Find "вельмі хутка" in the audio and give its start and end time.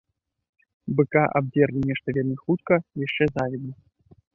2.19-2.73